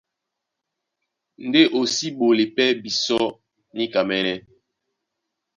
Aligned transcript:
Ndé 1.47 1.61
o 1.77 1.79
si 1.95 2.07
ɓolé 2.17 2.43
pɛ́ 2.55 2.67
bisɔ́ 2.83 3.23
níkamɛ́nɛ́. 3.75 4.37